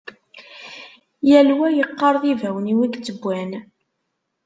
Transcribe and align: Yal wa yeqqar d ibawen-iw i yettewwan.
Yal 1.29 1.49
wa 1.59 1.67
yeqqar 1.71 2.15
d 2.21 2.23
ibawen-iw 2.31 2.79
i 2.85 2.87
yettewwan. 2.93 3.51